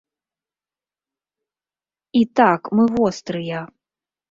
[2.21, 3.59] І так, мы вострыя.